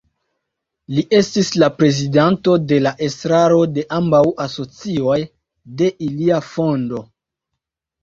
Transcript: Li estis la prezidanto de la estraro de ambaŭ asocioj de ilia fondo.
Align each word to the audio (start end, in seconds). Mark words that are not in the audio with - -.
Li 0.95 1.03
estis 1.17 1.51
la 1.63 1.69
prezidanto 1.81 2.57
de 2.73 2.81
la 2.87 2.95
estraro 3.09 3.61
de 3.77 3.87
ambaŭ 4.01 4.25
asocioj 4.49 5.23
de 5.85 5.95
ilia 6.11 6.45
fondo. 6.53 7.09